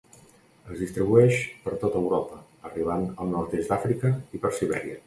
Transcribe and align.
Es 0.75 0.79
distribueix 0.83 1.37
per 1.67 1.75
tota 1.83 2.01
Europa, 2.07 2.41
arribant 2.71 3.07
al 3.13 3.33
Nord-oest 3.39 3.75
d'Àfrica 3.77 4.15
i 4.39 4.45
per 4.47 4.59
Sibèria. 4.63 4.99